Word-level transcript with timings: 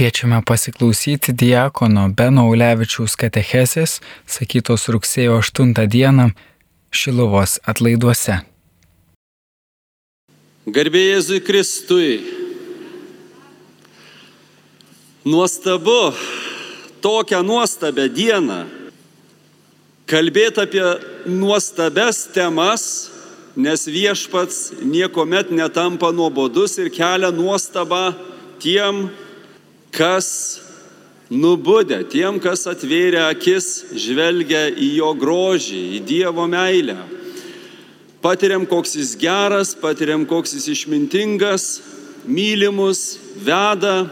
Kviečiame 0.00 0.40
pasiklausyti 0.46 1.34
diakono 1.36 2.06
Beno 2.16 2.46
Ulevičiaus 2.48 3.18
katechesės, 3.20 3.98
sakytos 4.24 4.86
rugsėjo 4.88 5.34
8 5.42 5.74
dieną 5.92 6.24
Šilovos 6.88 7.58
atlaiduose. 7.68 8.38
Garbėjai 10.64 11.12
Jėzui 11.18 11.42
Kristui. 11.44 12.16
Nuostabu 15.28 16.16
tokią 17.04 17.44
nuostabę 17.44 18.08
dieną 18.08 18.64
kalbėti 20.08 20.64
apie 20.64 20.86
nuostabes 21.28 22.24
temas, 22.32 23.10
nes 23.52 23.84
viešpats 23.84 24.80
niekuomet 24.80 25.52
netampa 25.52 26.08
nuobodus 26.08 26.80
ir 26.80 26.88
kelia 26.88 27.28
nuostabą 27.28 28.14
tiem, 28.64 29.10
kas 29.92 30.60
nubudę, 31.30 32.02
tiem, 32.10 32.40
kas 32.42 32.66
atvėrė 32.70 33.22
akis, 33.30 33.94
žvelgia 33.94 34.66
į 34.74 34.90
jo 34.98 35.12
grožį, 35.18 35.80
į 35.96 36.00
Dievo 36.08 36.46
meilę. 36.50 36.98
Patiriam, 38.20 38.66
koks 38.68 38.96
jis 38.98 39.14
geras, 39.16 39.72
patiriam, 39.78 40.26
koks 40.28 40.52
jis 40.58 40.66
išmintingas, 40.74 41.68
mylimus, 42.28 43.16
veda, 43.40 44.10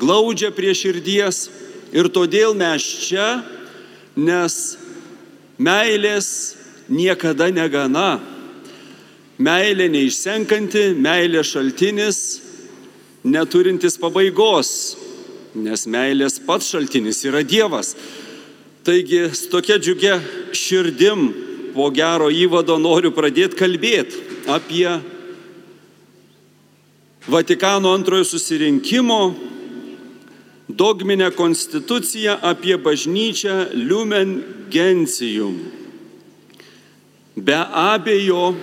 glaudžia 0.00 0.50
prie 0.54 0.72
širdies. 0.74 1.46
Ir 1.94 2.08
todėl 2.10 2.56
mes 2.58 2.82
čia, 3.04 3.44
nes 4.16 4.56
meilės 5.62 6.28
niekada 6.90 7.52
negana. 7.54 8.18
Meilė 9.38 9.86
neišsenkanti, 9.90 10.94
meilė 10.98 11.44
šaltinis, 11.46 12.18
neturintis 13.22 13.98
pabaigos 13.98 15.03
nes 15.54 15.86
meilės 15.86 16.40
pats 16.42 16.72
šaltinis 16.74 17.22
yra 17.28 17.42
Dievas. 17.46 17.94
Taigi, 18.84 19.30
su 19.32 19.48
tokia 19.52 19.78
džiugia 19.78 20.18
širdim 20.52 21.28
po 21.74 21.88
gero 21.94 22.28
įvado 22.30 22.76
noriu 22.78 23.14
pradėti 23.14 23.58
kalbėti 23.58 24.22
apie 24.50 24.88
Vatikano 27.24 27.94
antrojo 27.96 28.26
susirinkimo 28.28 29.34
dogminę 30.68 31.30
konstituciją 31.32 32.36
apie 32.44 32.76
bažnyčią 32.76 33.72
Lumen 33.88 34.42
Gentium. 34.70 35.56
Be 37.36 37.56
abejo, 37.64 38.54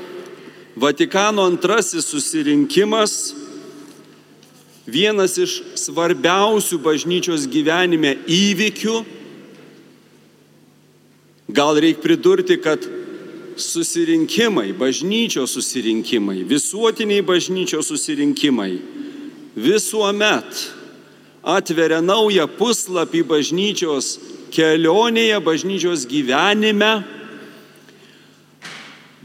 Vatikano 0.78 1.44
antrasis 1.50 2.05
susirinkimas 2.05 3.41
vienas 4.92 5.38
iš 5.39 5.58
svarbiausių 5.80 6.80
bažnyčios 6.84 7.47
gyvenime 7.52 8.16
įvykių. 8.28 8.98
Gal 11.52 11.80
reikia 11.83 12.03
pridurti, 12.03 12.58
kad 12.64 12.83
susirinkimai, 13.59 14.72
bažnyčios 14.78 15.56
susirinkimai, 15.58 16.42
visuotiniai 16.48 17.23
bažnyčios 17.25 17.89
susirinkimai 17.92 18.73
visuomet 19.56 20.67
atveria 21.44 22.00
naują 22.02 22.48
puslapį 22.58 23.23
bažnyčios 23.28 24.14
kelionėje, 24.53 25.39
bažnyčios 25.44 26.05
gyvenime, 26.09 27.02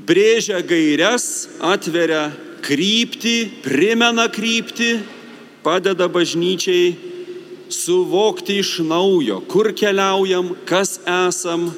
brėžia 0.06 0.62
gairias, 0.66 1.48
atveria 1.60 2.30
kryptį, 2.66 3.36
primena 3.62 4.26
kryptį 4.32 4.90
padeda 5.66 6.06
bažnyčiai 6.06 6.94
suvokti 7.68 8.60
iš 8.62 8.78
naujo, 8.86 9.40
kur 9.50 9.72
keliaujam, 9.74 10.52
kas 10.64 11.00
esam. 11.26 11.72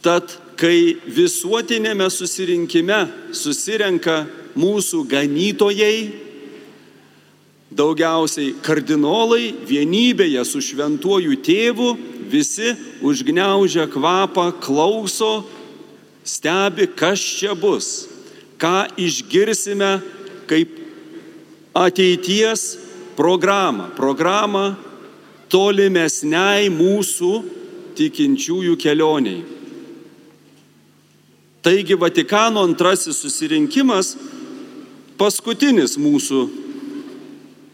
Tad, 0.00 0.32
kai 0.56 0.96
visuotinėme 1.04 2.06
susirinkime 2.08 3.02
susirenka 3.36 4.22
mūsų 4.56 5.02
ganytojai, 5.10 5.98
daugiausiai 7.74 8.54
kardinolai 8.64 9.50
vienybėje 9.68 10.44
su 10.48 10.62
šventuoju 10.64 11.36
tėvu, 11.44 11.90
visi 12.32 12.72
užgneužia 13.04 13.84
kvapą, 13.92 14.48
klauso, 14.64 15.42
stebi, 16.24 16.88
kas 16.96 17.20
čia 17.20 17.52
bus, 17.58 18.06
ką 18.56 18.86
išgirsime 18.96 19.98
kaip 20.48 20.73
ateities 21.74 22.76
programą, 23.18 23.90
programą 23.96 24.74
tolimesniai 25.50 26.70
mūsų 26.72 27.32
tikinčiųjų 27.98 28.78
kelioniai. 28.80 29.42
Taigi 31.64 31.96
Vatikano 31.96 32.62
antrasis 32.66 33.22
susirinkimas 33.22 34.14
paskutinis 35.18 35.96
mūsų 35.96 36.42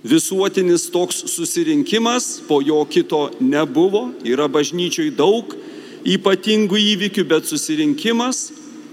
visuotinis 0.04 0.86
toks 0.92 1.24
susirinkimas, 1.32 2.40
po 2.48 2.60
jo 2.64 2.84
kito 2.88 3.28
nebuvo, 3.40 4.10
yra 4.24 4.48
bažnyčioj 4.48 5.10
daug 5.16 5.52
ypatingų 6.08 6.78
įvykių, 6.94 7.24
bet 7.28 7.48
susirinkimas, 7.48 8.50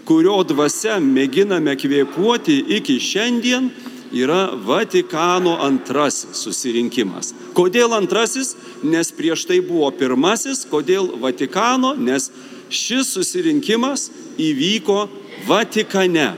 kurio 0.07 0.41
dvasia 0.47 0.97
mėginame 1.03 1.75
kvėpuoti 1.79 2.57
iki 2.79 2.97
šiandien, 3.03 3.69
yra 4.13 4.51
Vatikano 4.65 5.57
antrasis 5.63 6.37
susirinkimas. 6.43 7.33
Kodėl 7.57 7.93
antrasis? 7.97 8.55
Nes 8.83 9.11
prieš 9.11 9.45
tai 9.49 9.61
buvo 9.65 9.91
pirmasis. 9.91 10.65
Kodėl 10.69 11.07
Vatikano? 11.21 11.95
Nes 11.95 12.31
šis 12.69 13.07
susirinkimas 13.15 14.11
įvyko 14.37 15.09
Vatikane. 15.47 16.33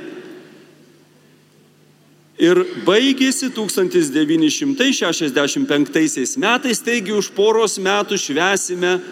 Ir 2.39 2.55
baigėsi 2.87 3.49
1965 3.51 6.37
metais, 6.39 6.79
taigi 6.79 7.11
už 7.11 7.35
poros 7.35 7.75
metų 7.83 8.15
švesime 8.15 9.03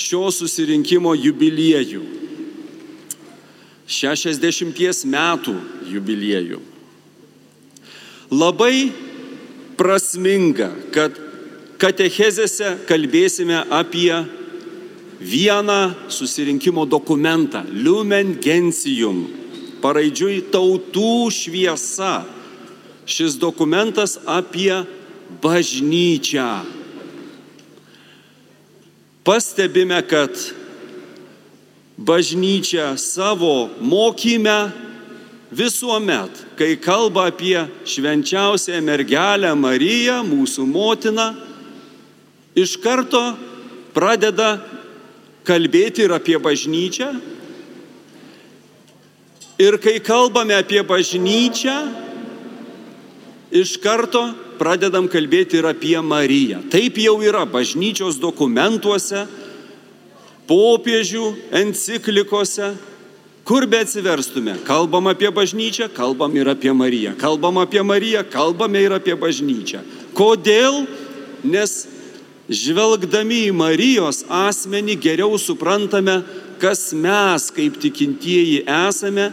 šio 0.00 0.32
susirinkimo 0.32 1.12
jubiliejų. 1.20 2.00
60 3.90 5.02
metų 5.10 5.58
jubiliejų 5.90 6.69
labai 8.30 8.90
prasminga, 9.78 10.70
kad 10.94 11.16
katechezėse 11.80 12.76
kalbėsime 12.88 13.62
apie 13.72 14.12
vieną 15.20 15.94
susirinkimo 16.08 16.86
dokumentą- 16.86 17.64
Lumen 17.84 18.36
Gentium, 18.40 19.26
paraidžiui 19.82 20.50
tautų 20.52 21.30
šviesa. 21.30 22.24
Šis 23.06 23.34
dokumentas 23.40 24.18
apie 24.26 24.86
bažnyčią. 25.42 26.64
Pastebime, 29.24 30.02
kad 30.06 30.30
bažnyčia 31.98 32.96
savo 32.96 33.68
mokyme 33.80 34.89
visuomet, 35.50 36.30
kai 36.56 36.76
kalba 36.78 37.26
apie 37.30 37.58
švenčiausią 37.84 38.78
mergelę 38.86 39.50
Mariją, 39.58 40.20
mūsų 40.26 40.66
motiną, 40.70 41.32
iš 42.54 42.76
karto 42.82 43.22
pradeda 43.94 44.60
kalbėti 45.46 46.06
ir 46.06 46.14
apie 46.14 46.38
bažnyčią. 46.38 47.10
Ir 49.60 49.76
kai 49.82 49.98
kalbame 50.00 50.54
apie 50.56 50.80
bažnyčią, 50.86 51.76
iš 53.50 53.74
karto 53.82 54.22
pradedam 54.60 55.08
kalbėti 55.10 55.58
ir 55.58 55.66
apie 55.68 55.98
Mariją. 56.00 56.62
Taip 56.72 56.96
jau 57.02 57.18
yra 57.24 57.42
bažnyčios 57.48 58.20
dokumentuose, 58.22 59.26
popiežių 60.50 61.26
enciklikose, 61.60 62.72
Kur 63.44 63.66
be 63.66 63.80
atsiverstume, 63.82 64.58
kalbam 64.64 65.08
apie 65.10 65.30
bažnyčią, 65.32 65.88
kalbam 65.94 66.36
ir 66.36 66.48
apie 66.48 66.72
Mariją. 66.72 67.14
Kalbam 67.18 67.58
apie 67.58 67.82
Mariją, 67.82 68.24
kalbame 68.30 68.82
ir 68.84 68.92
apie 68.92 69.16
bažnyčią. 69.16 69.80
Kodėl? 70.14 70.84
Nes 71.44 71.86
žvelgdami 72.50 73.46
į 73.48 73.54
Marijos 73.56 74.24
asmenį 74.28 74.98
geriau 75.00 75.38
suprantame, 75.40 76.20
kas 76.60 76.90
mes 76.92 77.48
kaip 77.54 77.78
tikintieji 77.80 78.64
esame. 78.66 79.30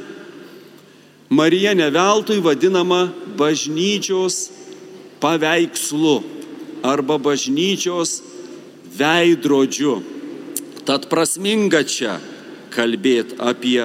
Marija 1.30 1.74
neveltui 1.76 2.40
vadinama 2.40 3.10
bažnyčios 3.38 4.48
paveikslu 5.20 6.22
arba 6.88 7.18
bažnyčios 7.20 8.22
veidrodžiu. 8.96 10.00
Tad 10.88 11.10
prasminga 11.12 11.84
čia 11.84 12.16
kalbėti 12.78 13.40
apie 13.42 13.82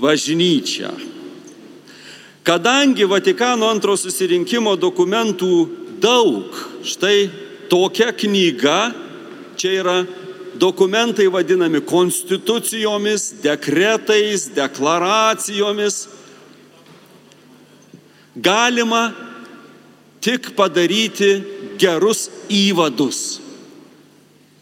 bažnyčią. 0.00 0.90
Kadangi 2.48 3.04
Vatikano 3.04 3.68
antro 3.68 3.92
susirinkimo 4.00 4.72
dokumentų 4.80 5.52
daug. 6.00 6.48
Štai 6.80 7.28
tokia 7.68 8.08
knyga, 8.16 8.94
čia 9.58 9.74
yra 9.82 9.96
dokumentai 10.58 11.28
vadinami 11.28 11.82
konstitucijomis, 11.84 13.42
dekretais, 13.44 14.48
deklaracijomis. 14.56 16.06
Galima 18.38 19.10
tik 20.24 20.54
padaryti 20.56 21.42
gerus 21.78 22.30
įvadus. 22.48 23.47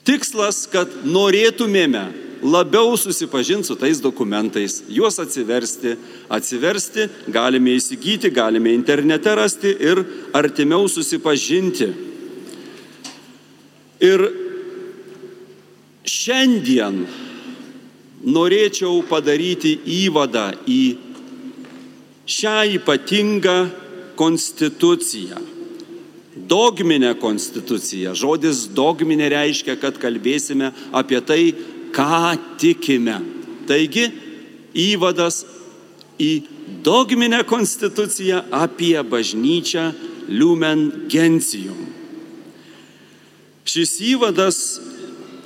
Tikslas, 0.06 0.64
kad 0.70 0.92
norėtumėme 1.02 2.04
labiau 2.46 2.94
susipažinti 3.00 3.66
su 3.66 3.76
tais 3.78 3.98
dokumentais, 4.02 4.82
juos 4.88 5.18
atsiversti. 5.18 5.96
Atsiversti 6.30 7.08
galime 7.32 7.74
įsigyti, 7.74 8.30
galime 8.30 8.74
internete 8.76 9.34
rasti 9.34 9.72
ir 9.72 10.02
artimiau 10.36 10.86
susipažinti. 10.90 11.90
Ir 14.06 14.22
šiandien 16.06 17.02
norėčiau 18.26 19.00
padaryti 19.08 19.74
įvadą 20.04 20.50
į 20.70 20.82
šią 22.26 22.56
ypatingą 22.78 23.58
konstituciją 24.18 25.55
dogminę 26.36 27.14
konstituciją. 27.20 28.14
Žodis 28.14 28.66
dogminė 28.76 29.30
reiškia, 29.32 29.76
kad 29.80 29.96
kalbėsime 30.00 30.72
apie 30.92 31.20
tai, 31.24 31.54
ką 31.96 32.36
tikime. 32.60 33.20
Taigi, 33.66 34.10
įvadas 34.76 35.44
į 36.20 36.32
dogminę 36.84 37.42
konstituciją 37.48 38.44
apie 38.54 38.96
bažnyčią 39.02 39.90
Lumen 40.28 41.08
Gentium. 41.08 41.86
Šis 43.66 43.96
įvadas 44.12 44.58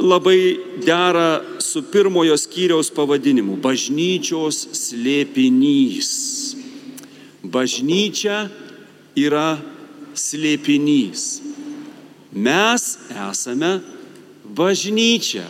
labai 0.00 0.58
dera 0.84 1.40
su 1.60 1.82
pirmojo 1.82 2.36
skyriaus 2.36 2.90
pavadinimu- 2.92 3.56
bažnyčios 3.66 4.66
slėpinys. 4.76 6.10
Bažnyčia 7.44 8.50
yra 9.16 9.58
slėpinys. 10.14 11.40
Mes 12.30 12.84
esame 13.10 13.78
bažnyčia. 14.44 15.46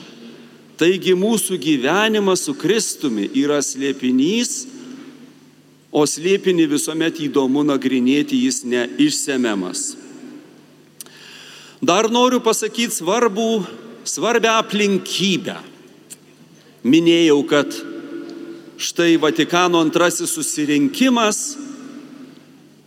Taigi 0.80 1.12
mūsų 1.12 1.58
gyvenimas 1.60 2.46
su 2.46 2.54
Kristumi 2.56 3.26
yra 3.36 3.58
slėpinys, 3.60 4.64
o 5.92 6.06
slėpinį 6.08 6.68
visuomet 6.70 7.18
įdomu 7.20 7.64
nagrinėti, 7.68 8.38
jis 8.46 8.62
neišsemiamas. 8.64 9.90
Dar 11.84 12.08
noriu 12.12 12.40
pasakyti 12.44 12.94
svarbų, 12.96 13.64
svarbę 14.08 14.48
aplinkybę. 14.52 15.58
Minėjau, 16.80 17.40
kad 17.48 17.76
štai 18.80 19.18
Vatikano 19.20 19.82
antrasis 19.84 20.32
susirinkimas 20.32 21.58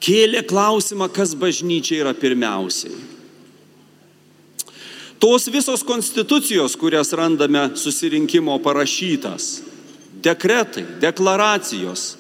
kėlė 0.04 0.44
klausimą, 0.48 1.08
kas 1.14 1.34
bažnyčia 1.40 2.02
yra 2.02 2.14
pirmiausiai. 2.18 2.96
Tos 5.24 5.48
visos 5.48 5.86
konstitucijos, 5.88 6.76
kurias 6.76 7.14
randame 7.16 7.70
susirinkimo 7.80 8.58
parašytas, 8.60 9.62
dekretai, 10.24 10.84
deklaracijos, 11.00 12.18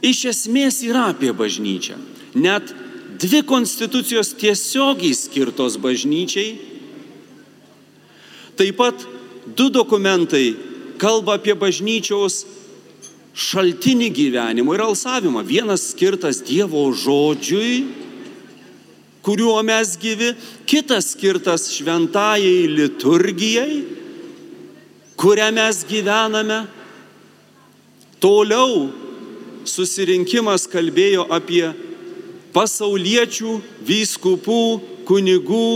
iš 0.00 0.22
esmės 0.32 0.80
yra 0.86 1.10
apie 1.12 1.34
bažnyčią. 1.36 1.98
Net 2.40 2.72
dvi 3.20 3.42
konstitucijos 3.44 4.32
tiesiogiai 4.40 5.12
skirtos 5.12 5.76
bažnyčiai. 5.76 6.56
Taip 8.56 8.80
pat 8.80 9.04
du 9.56 9.68
dokumentai 9.68 10.54
kalba 10.98 11.36
apie 11.36 11.52
bažnyčios 11.52 12.44
šaltinį 13.34 14.08
gyvenimo 14.14 14.74
ir 14.76 14.84
alsavimą. 14.84 15.42
Vienas 15.46 15.90
skirtas 15.90 16.40
Dievo 16.46 16.86
žodžiui, 16.94 17.82
kuriuo 19.24 19.58
mes 19.66 19.96
gyvi, 19.98 20.32
kitas 20.68 21.12
skirtas 21.14 21.66
šventajai 21.74 22.68
liturgijai, 22.70 23.82
kurią 25.18 25.50
mes 25.56 25.82
gyvename. 25.88 26.60
Toliau 28.22 28.86
susirinkimas 29.68 30.68
kalbėjo 30.70 31.26
apie 31.34 31.66
pasauliečių, 32.54 33.58
vyskupų, 33.84 34.62
kunigų, 35.08 35.68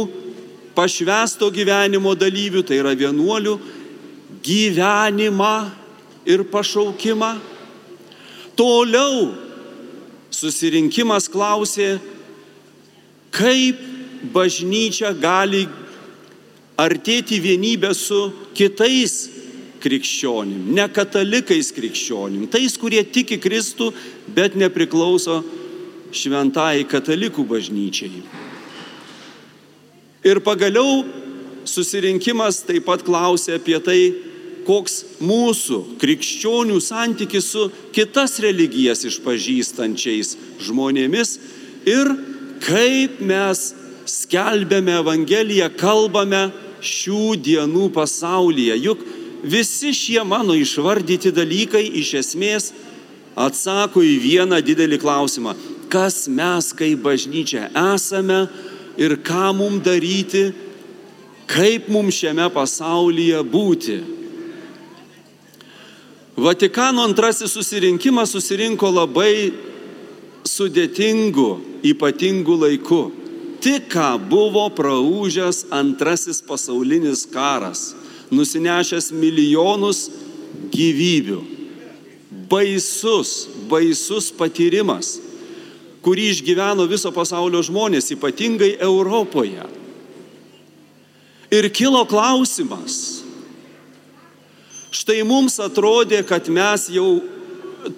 pašvesto 0.79 1.51
gyvenimo 1.51 2.15
dalyvių, 2.15 2.63
tai 2.63 2.79
yra 2.79 2.95
vienuolių, 2.97 3.57
gyvenimą 4.47 5.57
ir 6.29 6.45
pašaukimą. 6.53 7.33
Toliau 8.59 9.33
susirinkimas 10.35 11.29
klausė, 11.33 11.97
kaip 13.33 13.81
bažnyčia 14.35 15.15
gali 15.17 15.65
artėti 16.79 17.41
vienybę 17.43 17.95
su 17.97 18.29
kitais 18.55 19.29
krikščionim, 19.83 20.73
ne 20.75 20.85
katalikais 20.91 21.71
krikščionim, 21.75 22.49
tais, 22.51 22.75
kurie 22.79 23.01
tiki 23.07 23.39
Kristų, 23.41 23.93
bet 24.35 24.59
nepriklauso 24.59 25.41
šventai 26.15 26.83
katalikų 26.91 27.45
bažnyčiai. 27.47 28.23
Ir 30.27 30.43
pagaliau 30.43 31.05
susirinkimas 31.69 32.65
taip 32.67 32.89
pat 32.89 33.05
klausė 33.07 33.59
apie 33.59 33.79
tai, 33.85 34.01
koks 34.69 34.99
mūsų 35.25 35.79
krikščionių 36.01 36.77
santykis 36.85 37.47
su 37.55 37.69
kitas 37.97 38.37
religijas 38.45 39.07
išpažįstančiais 39.09 40.35
žmonėmis 40.67 41.39
ir 41.89 42.11
kaip 42.65 43.23
mes 43.25 43.71
skelbėme 44.09 44.99
Evangeliją, 45.01 45.71
kalbame 45.79 46.49
šių 46.85 47.39
dienų 47.45 47.89
pasaulyje. 47.97 48.77
Juk 48.85 49.03
visi 49.43 49.95
šie 49.97 50.21
mano 50.29 50.57
išvardyti 50.57 51.33
dalykai 51.35 51.85
iš 52.03 52.15
esmės 52.23 52.71
atsako 53.39 54.03
į 54.05 54.15
vieną 54.23 54.61
didelį 54.65 55.01
klausimą. 55.01 55.55
Kas 55.89 56.27
mes 56.29 56.73
kaip 56.77 57.01
bažnyčia 57.05 57.71
esame 57.95 58.45
ir 59.01 59.17
ką 59.25 59.53
mums 59.57 59.85
daryti, 59.87 60.51
kaip 61.49 61.89
mums 61.89 62.19
šiame 62.21 62.51
pasaulyje 62.53 63.41
būti. 63.49 64.01
Vatikano 66.39 67.03
antrasis 67.03 67.51
susirinkimas 67.51 68.31
susirinko 68.31 68.93
labai 68.95 69.51
sudėtingu, 70.47 71.49
ypatingu 71.83 72.55
laiku. 72.63 73.01
Tik 73.59 73.89
ką 73.91 74.13
buvo 74.31 74.69
praūžęs 74.71 75.65
antrasis 75.75 76.39
pasaulinis 76.47 77.25
karas, 77.27 77.91
nusinešęs 78.31 79.11
milijonus 79.11 80.05
gyvybių. 80.71 81.41
Baisus, 82.49 83.49
baisus 83.67 84.31
patyrimas, 84.31 85.17
kurį 86.07 86.31
išgyveno 86.37 86.87
viso 86.87 87.11
pasaulio 87.13 87.65
žmonės, 87.67 88.13
ypatingai 88.15 88.77
Europoje. 88.79 89.67
Ir 91.51 91.67
kilo 91.75 92.07
klausimas, 92.07 93.18
Štai 94.95 95.21
mums 95.27 95.59
atrodė, 95.61 96.23
kad 96.25 96.49
mes 96.49 96.87
jau 96.93 97.21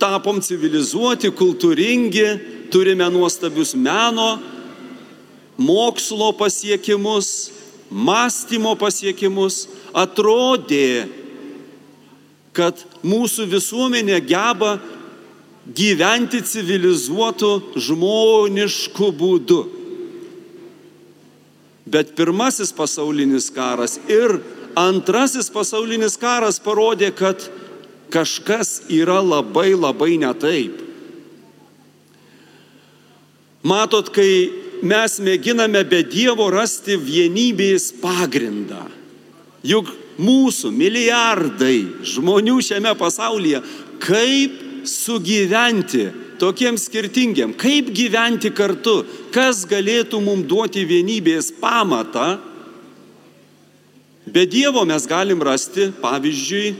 tapom 0.01 0.41
civilizuoti, 0.43 1.31
kultūringi, 1.31 2.27
turime 2.71 3.07
nuostabius 3.13 3.77
meno, 3.79 4.41
mokslo 5.61 6.33
pasiekimus, 6.39 7.51
mąstymo 7.91 8.75
pasiekimus. 8.79 9.67
Atrodė, 9.95 11.09
kad 12.55 12.79
mūsų 13.07 13.47
visuomenė 13.51 14.21
geba 14.27 14.77
gyventi 15.67 16.43
civilizuotų 16.47 17.51
žmoniškų 17.79 19.11
būdų. 19.19 19.61
Bet 21.91 22.15
pirmasis 22.19 22.71
pasaulinis 22.75 23.49
karas 23.51 23.99
ir 24.11 24.39
Antrasis 24.79 25.51
pasaulinis 25.53 26.17
karas 26.21 26.61
parodė, 26.63 27.11
kad 27.17 27.43
kažkas 28.11 28.83
yra 28.91 29.21
labai 29.23 29.73
labai 29.75 30.17
netaip. 30.21 30.87
Matot, 33.67 34.09
kai 34.15 34.49
mes 34.83 35.19
mėginame 35.21 35.83
be 35.89 36.01
Dievo 36.09 36.49
rasti 36.53 36.97
vienybės 36.97 37.91
pagrindą, 38.01 38.87
juk 39.63 39.91
mūsų 40.21 40.73
milijardai 40.73 42.07
žmonių 42.09 42.57
šiame 42.65 42.95
pasaulyje, 42.97 43.61
kaip 44.01 44.57
sugyventi 44.89 46.07
tokiems 46.41 46.87
skirtingiam, 46.89 47.53
kaip 47.53 47.91
gyventi 47.93 48.49
kartu, 48.57 49.03
kas 49.35 49.67
galėtų 49.69 50.23
mums 50.25 50.49
duoti 50.49 50.87
vienybės 50.89 51.53
pamatą, 51.61 52.39
be 54.27 54.47
Dievo 54.47 54.85
mes 54.85 55.07
galim 55.07 55.43
rasti, 55.43 55.91
pavyzdžiui, 56.03 56.75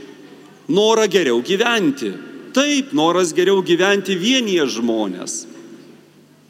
norą 0.69 1.07
geriau 1.11 1.41
gyventi. 1.41 2.11
Taip, 2.53 2.91
noras 2.93 3.31
geriau 3.33 3.63
gyventi 3.63 4.17
vienyje 4.19 4.67
žmonės. 4.77 5.45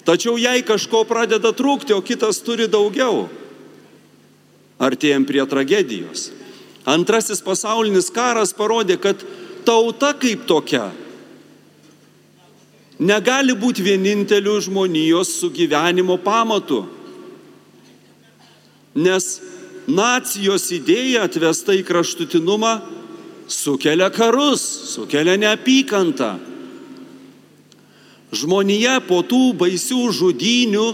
Tačiau 0.06 0.40
jei 0.42 0.64
kažko 0.66 1.04
pradeda 1.06 1.54
trūkti, 1.54 1.94
o 1.94 2.02
kitas 2.02 2.42
turi 2.42 2.66
daugiau, 2.66 3.28
artėjom 4.82 5.28
prie 5.30 5.46
tragedijos. 5.46 6.32
Antrasis 6.90 7.44
pasaulinis 7.46 8.10
karas 8.10 8.50
parodė, 8.58 8.98
kad 8.98 9.22
tauta 9.66 10.16
kaip 10.18 10.48
tokia 10.50 10.90
negali 13.02 13.56
būti 13.58 13.82
vieninteliu 13.82 14.60
žmonijos 14.62 15.34
sugyvenimo 15.42 16.20
pamatu. 16.22 16.86
Nes 18.94 19.40
nacijos 19.88 20.68
idėja 20.74 21.26
atvesta 21.26 21.74
į 21.78 21.86
kraštutinumą 21.88 22.76
sukelia 23.52 24.10
karus, 24.14 24.62
sukelia 24.94 25.38
neapykantą. 25.40 26.36
Žmonija 28.32 29.02
po 29.04 29.20
tų 29.28 29.52
baisių 29.60 30.06
žudinių, 30.16 30.86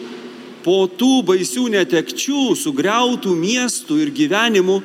po 0.66 0.88
tų 0.90 1.22
baisių 1.28 1.68
netekčių, 1.76 2.56
sugriautų 2.58 3.36
miestų 3.38 4.00
ir 4.02 4.14
gyvenimų 4.16 4.78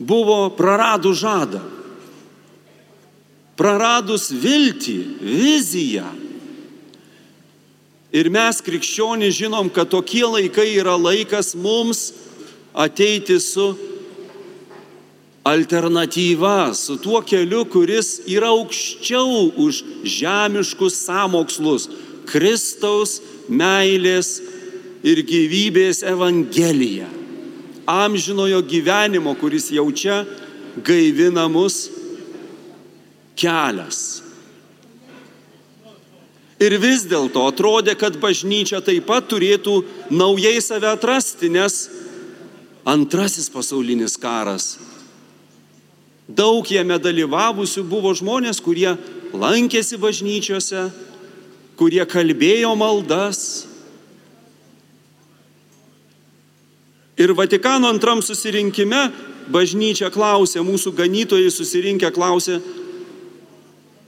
buvo 0.00 0.48
praradus 0.56 1.20
žadą. 1.20 1.60
Praradus 3.54 4.32
viltį, 4.32 4.98
viziją. 5.20 6.08
Ir 8.14 8.30
mes 8.30 8.60
krikščionys 8.62 9.36
žinom, 9.36 9.68
kad 9.74 9.90
tokie 9.90 10.24
laikai 10.24 10.72
yra 10.78 10.96
laikas 10.98 11.52
mums 11.58 12.12
ateiti 12.74 13.40
su 13.40 13.74
alternatyva, 15.44 16.74
su 16.74 16.96
tuo 16.96 17.20
keliu, 17.22 17.64
kuris 17.68 18.24
yra 18.26 18.48
aukščiau 18.50 19.52
už 19.60 19.82
žemiškus 20.04 20.96
samokslus- 21.04 21.88
Kristaus 22.30 23.20
meilės 23.48 24.40
ir 25.04 25.20
gyvybės 25.22 26.02
evangeliją. 26.02 27.06
Amžinojo 27.86 28.62
gyvenimo, 28.64 29.36
kuris 29.36 29.68
jaučia 29.70 30.24
gaivinamus 30.82 31.90
kelias. 33.36 34.22
Ir 36.58 36.78
vis 36.80 37.04
dėlto 37.04 37.44
atrodė, 37.50 37.92
kad 37.98 38.16
bažnyčia 38.16 38.80
taip 38.80 39.04
pat 39.06 39.28
turėtų 39.28 39.84
naujai 40.08 40.62
save 40.62 40.88
atrasti, 40.88 41.50
nes 41.52 41.90
antrasis 42.84 43.48
pasaulinis 43.52 44.18
karas 44.20 44.74
Daug 46.24 46.64
jame 46.64 46.96
dalyvavusių 46.96 47.82
buvo 47.84 48.14
žmonės, 48.16 48.56
kurie 48.64 48.94
lankėsi 49.36 49.98
bažnyčiose, 50.00 50.86
kurie 51.76 52.00
kalbėjo 52.08 52.72
maldas. 52.80 53.66
Ir 57.20 57.34
Vatikano 57.36 57.90
antram 57.92 58.24
susirinkime 58.24 59.10
bažnyčia 59.52 60.08
klausė, 60.08 60.64
mūsų 60.64 60.94
ganytojai 60.96 61.52
susirinkę 61.52 62.08
klausė, 62.14 62.56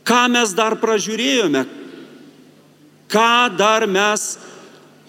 ką 0.08 0.22
mes 0.32 0.56
dar 0.56 0.78
pražiūrėjome, 0.80 1.66
ką 3.12 3.36
dar 3.60 3.84
mes, 3.84 4.38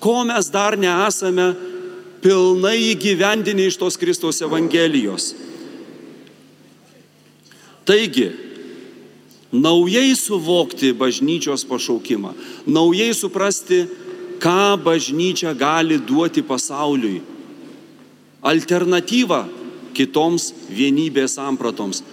ko 0.03 0.25
mes 0.27 0.51
dar 0.51 0.75
nesame 0.75 1.53
pilnai 2.23 2.93
įgyvendinę 2.93 3.67
iš 3.69 3.77
tos 3.81 3.97
Kristaus 3.99 4.41
Evangelijos. 4.41 5.31
Taigi, 7.87 8.31
naujai 9.51 10.11
suvokti 10.15 10.91
bažnyčios 10.91 11.63
pašaukimą, 11.69 12.33
naujai 12.67 13.13
suprasti, 13.15 13.85
ką 14.43 14.77
bažnyčia 14.83 15.53
gali 15.57 15.97
duoti 15.97 16.43
pasauliui. 16.45 17.21
Alternatyva 18.43 19.47
kitoms 19.97 20.51
vienybės 20.69 21.37
sampratoms. 21.39 22.03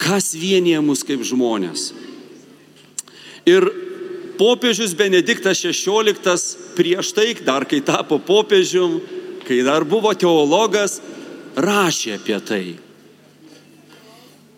Kas 0.00 0.32
vienyje 0.34 0.80
mus 0.82 1.04
kaip 1.06 1.22
žmonės. 1.22 1.92
Ir 3.46 3.68
popiežius 4.38 4.94
Benediktas 4.98 5.62
XVI 5.62 6.14
prieš 6.76 7.12
tai, 7.16 7.34
dar 7.44 7.66
kai 7.68 7.80
tapo 7.84 8.18
popiežium, 8.18 9.00
kai 9.46 9.62
dar 9.66 9.84
buvo 9.84 10.14
teologas, 10.14 11.00
rašė 11.54 12.18
apie 12.18 12.40
tai 12.42 12.64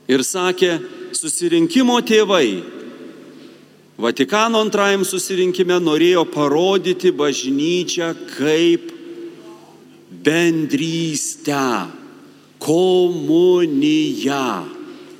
ir 0.07 0.23
sakė, 0.23 0.79
susirinkimo 1.17 1.99
tėvai 2.07 2.77
Vatikano 3.97 4.61
antrajam 4.61 5.07
susirinkime 5.09 5.79
norėjo 5.81 6.27
parodyti 6.29 7.15
bažnyčią 7.17 8.11
kaip 8.35 8.91
bendrystę, 10.27 11.89
komuniją. 12.61 14.49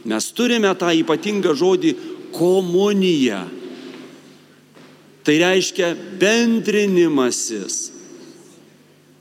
Mes 0.05 0.27
turime 0.37 0.75
tą 0.77 0.93
ypatingą 0.93 1.55
žodį 1.57 1.95
komunija. 2.37 3.47
Tai 5.27 5.35
reiškia 5.43 5.91
bendrinimasis, 6.21 7.89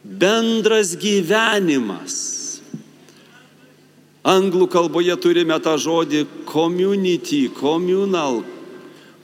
bendras 0.06 0.94
gyvenimas. 1.02 2.18
Anglų 4.26 4.68
kalboje 4.70 5.16
turime 5.22 5.58
tą 5.62 5.74
žodį 5.82 6.24
community, 6.50 7.48
communal, 7.58 8.44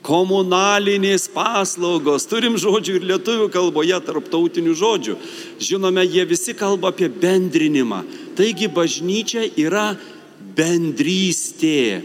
komunalinės 0.05 1.27
paslaugos. 1.29 2.25
Turim 2.29 2.57
žodžių 2.57 2.97
ir 2.97 3.07
lietuvių 3.13 3.47
kalboje 3.53 4.01
tarptautinių 4.05 4.73
žodžių. 4.77 5.17
Žinome, 5.61 6.05
jie 6.09 6.25
visi 6.29 6.57
kalba 6.57 6.89
apie 6.93 7.09
bendrinimą. 7.13 8.01
Taigi 8.37 8.69
bažnyčia 8.73 9.45
yra 9.53 9.91
bendrystė. 10.57 12.01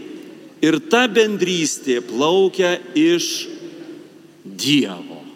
Ir 0.61 0.81
ta 0.89 1.05
bendrystė 1.09 2.01
plaukia 2.05 2.77
iš 2.97 3.56
Dievo. 4.55 5.27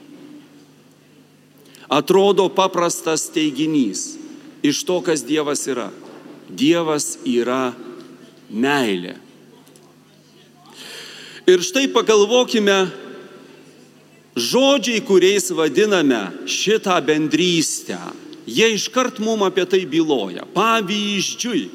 Atrodo 1.92 2.48
paprastas 2.56 3.26
teiginys 3.34 4.14
iš 4.64 4.86
to, 4.88 5.02
kas 5.04 5.26
Dievas 5.28 5.68
yra. 5.68 5.90
Dievas 6.48 7.18
yra 7.28 7.76
meilė. 8.52 9.16
Ir 11.50 11.60
štai 11.66 11.88
pagalvokime, 11.92 12.92
žodžiai, 14.38 15.02
kuriais 15.04 15.52
vadiname 15.52 16.32
šitą 16.48 17.02
bendrystę, 17.04 17.98
jie 18.46 18.74
iškart 18.78 19.20
mum 19.20 19.44
apie 19.44 19.66
tai 19.68 19.86
byloja. 19.90 20.46
Pavyzdžiui, 20.54 21.70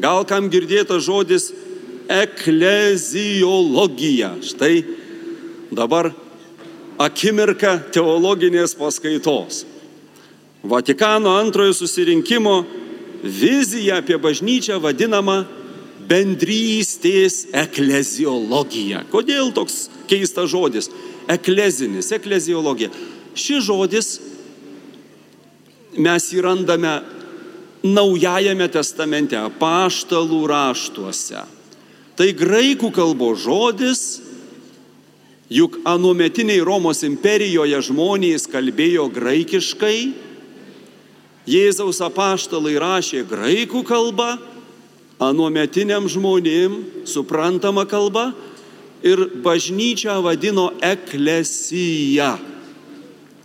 gal 0.00 0.24
kam 0.26 0.50
girdėta 0.50 0.98
žodis 0.98 1.52
ekleziologija. 2.10 4.42
Štai 4.42 4.84
dabar 5.70 6.10
akimirka 7.02 7.76
teologinės 7.94 8.76
paskaitos. 8.78 9.64
Vatikano 10.62 11.34
antrojo 11.40 11.74
susirinkimo 11.74 12.62
vizija 13.22 13.98
apie 14.02 14.18
bažnyčią 14.22 14.78
vadinama 14.82 15.42
bendrystės 16.08 17.46
ekleziologija. 17.54 19.04
Kodėl 19.10 19.50
toks 19.54 19.88
keistas 20.10 20.50
žodis? 20.52 20.90
Eklezinis, 21.30 22.10
ekleziologija. 22.14 22.90
Šis 23.38 23.64
žodis 23.66 24.12
mes 25.98 26.30
jį 26.32 26.42
randame 26.44 27.00
Naujajame 27.82 28.68
testamente, 28.70 29.34
apaštalų 29.34 30.44
raštuose. 30.46 31.40
Tai 32.14 32.28
graikų 32.38 32.92
kalbos 32.94 33.42
žodis, 33.42 34.02
juk 35.52 35.78
anuometiniai 35.84 36.64
Romos 36.64 37.02
imperijoje 37.04 37.78
žmonės 37.88 38.48
kalbėjo 38.50 39.08
graikiškai, 39.12 39.98
Jėzaus 41.42 41.98
apaštalai 42.06 42.76
rašė 42.78 43.24
graikų 43.26 43.80
kalbą, 43.82 44.36
anuometiniam 45.22 46.06
žmonėm 46.06 46.76
suprantama 47.06 47.82
kalba 47.90 48.28
ir 49.02 49.24
bažnyčią 49.42 50.20
vadino 50.22 50.68
eklesija. 50.78 52.36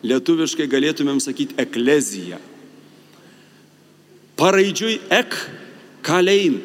Lietuviškai 0.06 0.70
galėtumėm 0.70 1.18
sakyti 1.24 1.58
eklezija. 1.58 2.38
Paraidžiui 4.38 5.00
ek 5.10 5.34
kalein. 6.06 6.60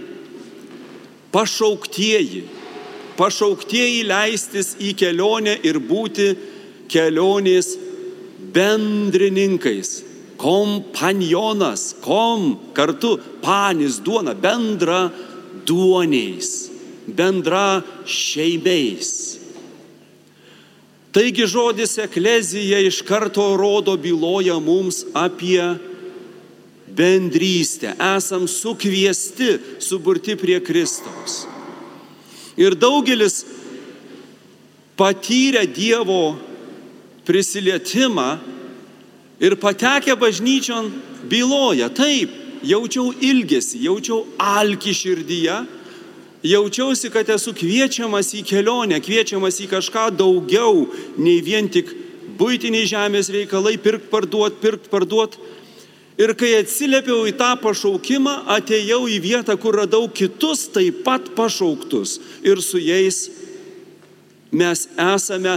Pašauktieji, 1.33 2.45
pašauktieji 3.23 4.03
leistis 4.09 4.73
į 4.83 4.97
kelionę 4.99 5.55
ir 5.63 5.79
būti 5.79 6.33
kelionės 6.91 7.77
bendrininkais. 8.55 10.01
Kompanionas, 10.43 11.93
kom 12.03 12.57
kartu, 12.75 13.15
panis 13.45 14.01
duona, 14.03 14.35
bendra 14.35 15.05
duoniais, 15.69 16.51
bendra 17.07 17.85
šeimiais. 18.03 19.13
Taigi 21.13 21.47
žodis 21.47 21.99
eklezija 22.03 22.81
iš 22.83 23.03
karto 23.07 23.53
rodo 23.61 23.95
byloja 24.01 24.59
mums 24.59 25.05
apie 25.15 25.63
bendrystę. 26.89 27.95
Esam 28.17 28.49
sukviesti, 28.49 29.59
suburti 29.79 30.35
prie 30.41 30.59
Kristaus. 30.65 31.52
Ir 32.57 32.77
daugelis 32.77 33.43
patyrę 34.97 35.67
Dievo 35.67 36.37
prisilietimą 37.27 38.39
ir 39.41 39.57
patekę 39.57 40.17
bažnyčion 40.17 40.91
byloja, 41.31 41.89
taip, 41.91 42.31
jaučiau 42.63 43.13
ilgesį, 43.19 43.81
jaučiau 43.87 44.23
alkį 44.39 44.95
širdyje, 44.95 45.57
jaučiausi, 46.47 47.11
kad 47.15 47.31
esu 47.35 47.55
kviečiamas 47.57 48.33
į 48.39 48.45
kelionę, 48.47 49.01
kviečiamas 49.03 49.61
į 49.63 49.71
kažką 49.73 50.11
daugiau 50.19 50.87
nei 51.19 51.41
vien 51.43 51.71
tik 51.71 51.91
būtiniai 52.39 52.87
žemės 52.89 53.31
reikalai, 53.35 53.77
pirkt, 53.83 54.11
parduot, 54.11 54.59
pirkt, 54.63 54.91
parduot. 54.91 55.39
Ir 56.21 56.35
kai 56.37 56.51
atsiliepiau 56.59 57.25
į 57.29 57.33
tą 57.41 57.55
pašaukimą, 57.63 58.43
atėjau 58.53 59.07
į 59.09 59.19
vietą, 59.25 59.57
kur 59.57 59.79
radau 59.81 60.05
kitus 60.13 60.67
taip 60.73 61.01
pat 61.07 61.31
pašauktus. 61.37 62.19
Ir 62.45 62.61
su 62.61 62.81
jais 62.83 63.31
mes 64.53 64.85
esame 65.01 65.57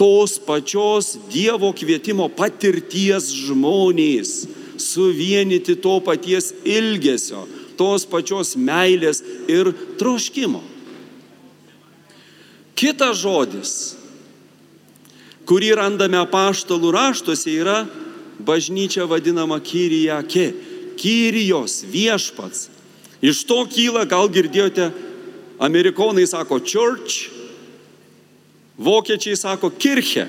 tos 0.00 0.38
pačios 0.40 1.18
Dievo 1.28 1.74
kvietimo 1.76 2.30
patirties 2.32 3.28
žmonės, 3.44 4.46
suvienyti 4.80 5.76
to 5.76 5.98
paties 6.00 6.54
ilgesio, 6.64 7.44
tos 7.76 8.08
pačios 8.08 8.56
meilės 8.56 9.20
ir 9.52 9.74
troškimo. 10.00 10.62
Kitas 12.80 13.20
žodis, 13.20 13.72
kurį 15.46 15.74
randame 15.76 16.24
paštalų 16.32 16.90
raštuose, 16.96 17.52
yra 17.52 17.82
bažnyčia 18.44 19.06
vadinama 19.06 19.60
Kyrijake, 19.62 20.52
Kyrijos 20.98 21.82
viešpats. 21.88 22.68
Iš 23.22 23.44
to 23.46 23.62
kyla, 23.70 24.04
gal 24.10 24.26
girdėjote, 24.28 24.90
amerikonai 25.62 26.26
sako 26.26 26.58
church, 26.58 27.30
vokiečiai 28.78 29.38
sako 29.38 29.70
kirche. 29.70 30.26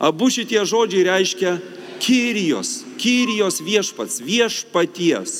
Abu 0.00 0.30
šitie 0.32 0.64
žodžiai 0.64 1.04
reiškia 1.06 1.58
Kyrijos, 2.00 2.82
Kyrijos 3.00 3.60
viešpats, 3.64 4.20
viešpaties. 4.24 5.36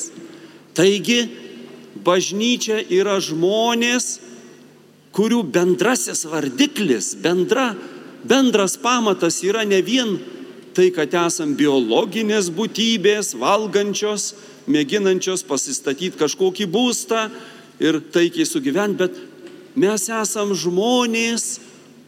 Taigi, 0.77 1.25
bažnyčia 2.05 2.79
yra 2.93 3.17
žmonės, 3.23 4.19
kurių 5.15 5.41
bendrasis 5.47 6.25
vardiklis, 6.27 7.13
bendra, 7.23 7.73
bendras 8.27 8.75
pamatas 8.81 9.39
yra 9.47 9.63
ne 9.67 9.79
vien 9.85 10.17
tai, 10.75 10.91
kad 10.93 11.13
esam 11.25 11.55
biologinės 11.57 12.51
būtybės, 12.53 13.33
valgančios, 13.39 14.33
mėginančios 14.67 15.45
pasistatyti 15.47 16.19
kažkokį 16.19 16.67
būstą 16.71 17.29
ir 17.79 18.01
taikiai 18.13 18.47
sugyventi, 18.49 19.05
bet 19.05 19.17
mes 19.79 20.09
esam 20.09 20.53
žmonės, 20.57 21.59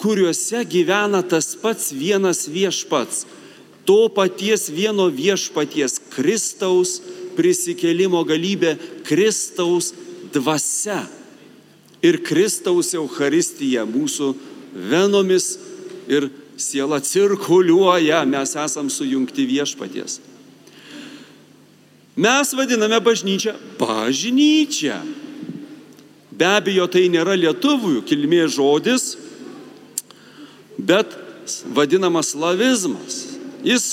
kuriuose 0.01 0.63
gyvena 0.69 1.23
tas 1.25 1.55
pats 1.57 1.91
vienas 1.95 2.45
viešpats, 2.51 3.25
to 3.87 4.07
paties 4.13 4.67
vieno 4.69 5.07
viešpaties 5.09 6.01
Kristaus 6.11 6.99
prisikelimo 7.37 8.23
galybė, 8.27 8.75
Kristaus 9.07 9.93
dvasia. 10.33 11.05
Ir 12.03 12.19
Kristaus 12.25 12.91
Euharistija 12.93 13.85
mūsų 13.89 14.33
venomis 14.91 15.55
ir 16.11 16.29
siela 16.57 16.99
cirkuliuoja, 16.99 18.25
mes 18.25 18.55
esam 18.55 18.89
sujungti 18.89 19.45
viešpaties. 19.45 20.19
Mes 22.17 22.53
vadiname 22.57 22.97
bažnyčią 22.99 23.53
bažnyčia. 23.77 24.97
Be 26.37 26.49
abejo, 26.49 26.87
tai 26.89 27.07
nėra 27.13 27.37
lietuvių 27.37 28.01
kilmės 28.05 28.57
žodis, 28.57 29.05
bet 30.77 31.13
vadinamas 31.73 32.33
slavizmas. 32.33 33.23
Jis 33.65 33.85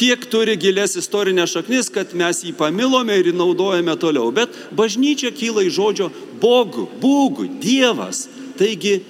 tiek 0.00 0.24
turi 0.32 0.56
gilės 0.60 0.96
istorinės 1.00 1.52
šaknis, 1.52 1.88
kad 1.92 2.12
mes 2.16 2.42
jį 2.44 2.54
pamilome 2.56 3.16
ir 3.20 3.32
naudojame 3.36 3.96
toliau. 4.00 4.32
Bet 4.32 4.56
bažnyčia 4.76 5.32
kyla 5.32 5.64
iš 5.68 5.76
žodžio 5.76 6.10
bogų, 6.40 6.88
būgų, 7.00 7.48
dievas. 7.60 8.26
Taigi 8.60 9.00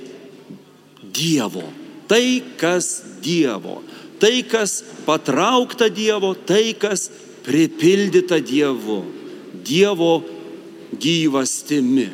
Dievo 1.10 1.64
tai, 2.10 2.42
kas 2.58 3.04
Dievo, 3.22 3.84
tai, 4.18 4.42
kas 4.42 4.82
patraukta 5.06 5.86
Dievo, 5.86 6.34
tai, 6.34 6.74
kas 6.74 7.06
pripildyta 7.46 8.40
Dievu, 8.42 9.04
Dievo 9.54 10.24
gyvastimi. 10.98 12.10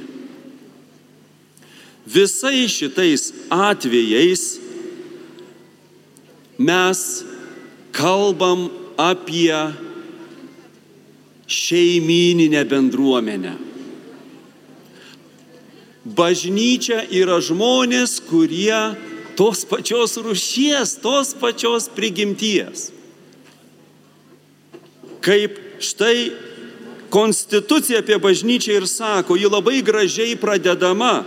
Visais 2.06 2.70
šitais 2.76 3.32
atvejais 3.48 4.60
mes 6.60 7.00
kalbam 7.96 8.68
apie 9.00 9.56
šeimininę 11.48 12.62
bendruomenę. 12.68 13.56
Bažnyčia 16.06 17.00
yra 17.10 17.40
žmonės, 17.42 18.20
kurie 18.28 18.94
tos 19.36 19.64
pačios 19.68 20.16
rušies, 20.16 20.96
tos 21.02 21.34
pačios 21.36 21.90
prigimties. 21.92 22.90
Kaip 25.20 25.58
štai 25.82 26.30
konstitucija 27.10 28.00
apie 28.02 28.18
bažnyčią 28.18 28.80
ir 28.80 28.86
sako, 28.88 29.36
ji 29.36 29.48
labai 29.50 29.82
gražiai 29.82 30.36
pradedama. 30.36 31.24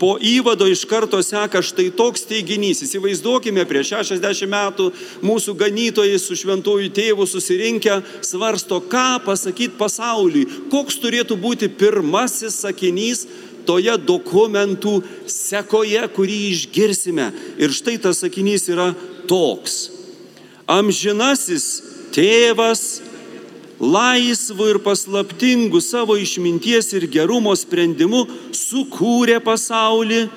Po 0.00 0.14
įvado 0.16 0.64
iš 0.64 0.86
karto 0.88 1.18
seka 1.20 1.60
štai 1.60 1.90
toks 1.92 2.22
teiginys. 2.24 2.80
Įsivaizduokime, 2.86 3.66
prieš 3.68 3.90
60 3.98 4.48
metų 4.48 4.86
mūsų 5.20 5.52
ganytojai 5.60 6.16
su 6.16 6.38
šventuoju 6.40 6.88
tėvu 6.96 7.26
susirinkę 7.28 7.98
svarsto, 8.24 8.80
ką 8.80 9.20
pasakyti 9.26 9.76
pasauliui, 9.76 10.46
koks 10.72 10.96
turėtų 11.04 11.36
būti 11.36 11.68
pirmasis 11.68 12.62
sakinys 12.64 13.26
toje 13.66 13.94
dokumentų 14.06 15.00
sekoje, 15.30 16.02
kurį 16.16 16.38
išgirsime. 16.50 17.30
Ir 17.60 17.74
štai 17.74 17.98
tas 18.02 18.22
sakinys 18.24 18.66
yra 18.72 18.90
toks. 19.30 19.90
Amžinasis 20.70 21.66
tėvas 22.14 23.00
laisvu 23.80 24.68
ir 24.74 24.78
paslaptingu 24.84 25.80
savo 25.80 26.16
išminties 26.20 26.92
ir 26.98 27.08
gerumo 27.10 27.54
sprendimu 27.56 28.26
sukūrė 28.54 29.40
pasaulį 29.42 30.28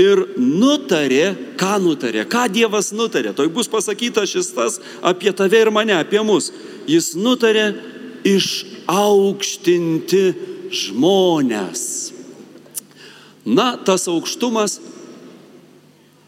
ir 0.00 0.22
nutarė, 0.40 1.34
ką 1.60 1.76
nutarė, 1.84 2.24
ką 2.24 2.48
Dievas 2.52 2.92
nutarė. 2.96 3.34
Toj 3.36 3.48
bus 3.52 3.68
pasakyta 3.68 4.24
šis 4.28 4.52
tas 4.56 4.80
apie 5.04 5.32
tave 5.36 5.60
ir 5.60 5.70
mane, 5.74 5.94
apie 5.98 6.22
mus. 6.24 6.52
Jis 6.88 7.14
nutarė 7.20 7.74
išaukštinti 8.24 10.24
žmonės. 10.70 11.82
Na, 13.46 13.74
tas 13.76 14.06
aukštumas 14.10 14.78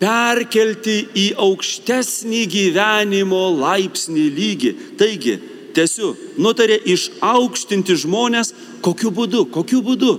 perkelti 0.02 1.04
į 1.14 1.26
aukštesnį 1.38 2.42
gyvenimo 2.50 3.42
laipsnį 3.60 4.26
lygį. 4.34 4.72
Taigi, 4.98 5.36
tiesiu, 5.76 6.12
nutarė 6.42 6.80
išaukštinti 6.94 7.96
žmonės, 8.02 8.52
kokiu 8.82 9.12
būdu, 9.14 9.44
kokiu 9.54 9.82
būdu. 9.86 10.16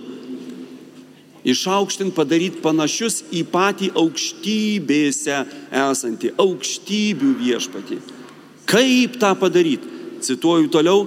Išaukštinti, 1.43 2.15
padaryti 2.15 2.61
panašius 2.63 3.19
į 3.35 3.43
patį 3.51 3.91
aukštybėse 3.99 5.41
esantį, 5.83 6.31
aukštybių 6.39 7.33
viešpatį. 7.41 7.99
Kaip 8.69 9.19
tą 9.19 9.33
padaryti? 9.35 9.91
Cituoju 10.23 10.69
toliau, 10.71 11.03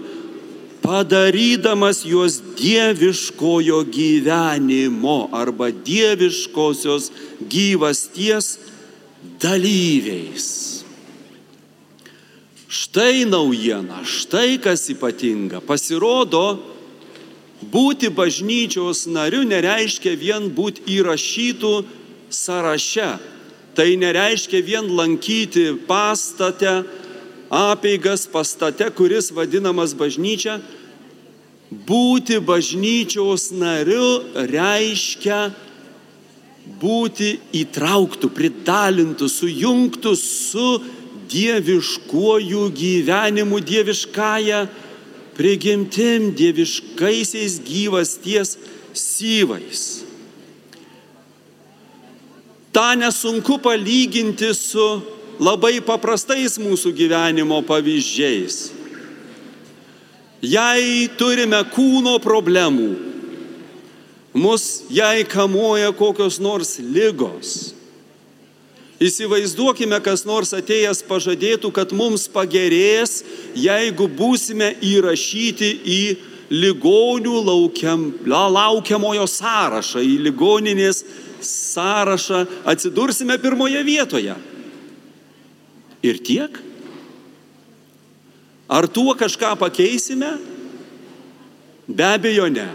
padarydamas 0.86 2.04
juos 2.06 2.38
dieviškojo 2.58 3.82
gyvenimo 3.90 5.28
arba 5.34 5.70
dieviškosios 5.70 7.10
gyvasties 7.42 8.58
dalyviais. 9.42 10.46
Štai 12.70 13.26
naujiena, 13.26 14.04
štai 14.06 14.58
kas 14.62 14.86
ypatinga. 14.94 15.60
Pasirodo, 15.66 16.76
Būti 17.62 18.10
bažnyčios 18.12 19.06
nariu 19.08 19.40
nereiškia 19.48 20.12
vien 20.20 20.50
būti 20.52 20.84
įrašytų 20.98 21.72
sąraše. 22.28 23.16
Tai 23.76 23.88
nereiškia 23.96 24.60
vien 24.64 24.90
lankyti 24.92 25.72
pastate, 25.88 26.84
apeigas 27.50 28.26
pastate, 28.28 28.90
kuris 28.92 29.32
vadinamas 29.32 29.96
bažnyčia. 29.96 30.60
Būti 31.70 32.38
bažnyčios 32.38 33.50
nariu 33.50 34.22
reiškia 34.34 35.50
būti 36.78 37.36
įtrauktų, 37.54 38.30
pridalintų, 38.30 39.26
sujungtų 39.30 40.12
su 40.18 40.68
dieviškuoju 41.30 42.68
gyvenimu, 42.70 43.58
dieviškąją 43.66 44.60
prigimtim, 45.36 46.30
dieviškaisiais 46.38 47.58
gyvasties 47.66 48.56
syvais. 48.94 49.82
Ta 52.72 52.94
nesunku 52.94 53.58
palyginti 53.58 54.52
su 54.54 54.86
labai 55.40 55.80
paprastais 55.84 56.58
mūsų 56.60 56.92
gyvenimo 56.96 57.62
pavyzdžiais. 57.66 58.75
Jei 60.46 61.08
turime 61.18 61.58
kūno 61.74 62.18
problemų, 62.22 62.90
mus 64.36 64.84
jei 64.92 65.24
kamuoja 65.26 65.90
kokios 65.96 66.38
nors 66.38 66.76
lygos, 66.78 67.76
Įsivaizduokime, 68.96 69.98
kas 70.00 70.22
nors 70.24 70.54
atėjęs 70.56 71.02
pažadėtų, 71.04 71.68
kad 71.76 71.90
mums 71.92 72.24
pagerės, 72.32 73.18
jeigu 73.52 74.06
būsime 74.08 74.70
įrašyti 74.80 75.68
į 75.84 76.00
ligonių 76.48 77.42
laukiam, 77.44 78.06
laukiamojo 78.24 79.26
sąrašą, 79.28 80.00
į 80.00 80.16
ligoninės 80.30 81.02
sąrašą, 81.44 82.46
atsidursime 82.72 83.36
pirmoje 83.42 83.84
vietoje. 83.84 84.38
Ir 86.00 86.22
tiek? 86.24 86.56
Ar 88.68 88.88
tuo 88.90 89.14
kažką 89.14 89.54
pakeisime? 89.58 90.36
Be 91.86 92.04
abejo 92.04 92.48
ne. 92.50 92.66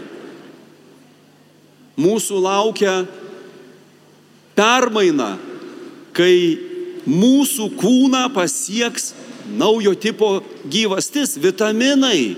Mūsų 2.00 2.38
laukia 2.40 3.02
permaina 4.56 5.34
kai 6.16 6.56
mūsų 7.08 7.68
kūną 7.76 8.24
pasieks 8.32 9.12
naujo 9.52 9.92
tipo 9.98 10.40
gyvastis, 10.70 11.36
vitaminai. 11.36 12.36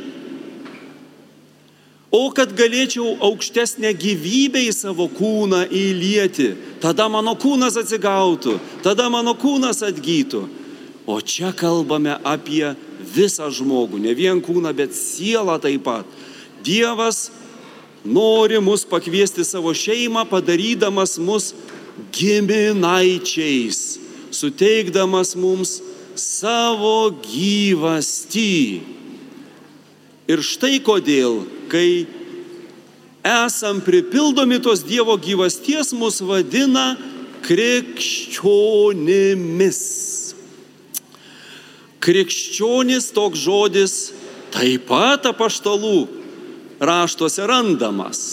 O 2.14 2.28
kad 2.30 2.52
galėčiau 2.54 3.16
aukštesnę 3.26 3.90
gyvybę 3.98 4.60
į 4.68 4.74
savo 4.74 5.08
kūną 5.10 5.64
įlieti, 5.74 6.52
tada 6.82 7.08
mano 7.10 7.34
kūnas 7.34 7.74
atsigautų, 7.80 8.58
tada 8.86 9.08
mano 9.10 9.34
kūnas 9.34 9.82
atgytų. 9.82 10.44
O 11.10 11.18
čia 11.20 11.50
kalbame 11.52 12.14
apie 12.24 12.70
visą 13.14 13.48
žmogų, 13.54 14.00
ne 14.02 14.14
vien 14.16 14.40
kūną, 14.42 14.72
bet 14.76 14.94
sielą 14.96 15.58
taip 15.62 15.84
pat. 15.86 16.06
Dievas 16.64 17.30
nori 18.04 18.60
mus 18.60 18.84
pakviesti 18.88 19.44
savo 19.44 19.74
šeimą, 19.74 20.24
padarydamas 20.28 21.18
mus 21.18 21.54
giminaičiais, 22.14 23.98
suteikdamas 24.34 25.34
mums 25.38 25.80
savo 26.18 27.10
gyvastį. 27.24 28.82
Ir 30.24 30.40
štai 30.40 30.78
kodėl, 30.84 31.44
kai 31.68 32.06
esam 33.24 33.80
pripildomi 33.84 34.58
tos 34.62 34.82
Dievo 34.84 35.16
gyvasties, 35.20 35.92
mus 35.96 36.20
vadina 36.24 36.96
krikščionimis. 37.44 40.33
Krikščionis 42.04 43.08
toks 43.16 43.40
žodis 43.46 43.94
taip 44.52 44.88
pat 44.90 45.24
apaštalų 45.30 46.04
raštuose 46.84 47.46
randamas. 47.48 48.24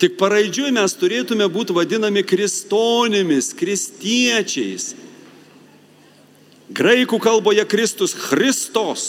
Tik 0.00 0.16
paraidžiui 0.20 0.72
mes 0.74 0.96
turėtume 0.98 1.46
būti 1.52 1.76
vadinami 1.76 2.24
kristonimis, 2.26 3.52
kristiečiais. 3.56 4.92
Graikų 6.74 7.20
kalboje 7.22 7.64
Kristus 7.70 8.16
Christos. 8.16 9.04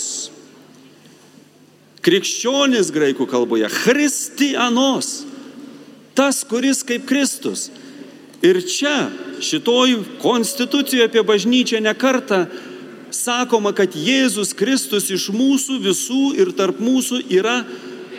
Krikščionis 2.05 2.91
graikų 2.93 3.25
kalboje 3.31 3.71
Christianos. 3.73 5.23
Tas, 6.15 6.43
kuris 6.47 6.83
kaip 6.85 7.07
Kristus. 7.09 7.69
Ir 8.45 8.61
čia, 8.69 9.09
šitoj 9.41 9.97
konstitucijoje 10.21 11.09
apie 11.09 11.23
bažnyčią 11.25 11.81
nekarta 11.81 12.45
sakoma, 13.15 13.71
kad 13.73 13.95
Jėzus 13.95 14.53
Kristus 14.57 15.09
iš 15.13 15.29
mūsų 15.33 15.79
visų 15.81 16.23
ir 16.37 16.51
tarp 16.57 16.81
mūsų 16.83 17.23
yra 17.33 17.61